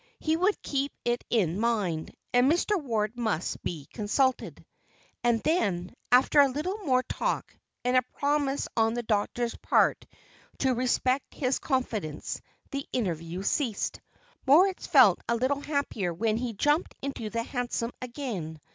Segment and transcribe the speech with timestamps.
[0.17, 2.75] He would keep it in mind; and Mr.
[2.83, 4.65] Ward must be consulted.
[5.23, 10.07] And then, after a little more talk, and a promise on the doctor's part
[10.57, 12.41] to respect his confidence,
[12.71, 14.01] the interview ceased.
[14.47, 18.59] Moritz felt a little happier when he jumped into the hansom again.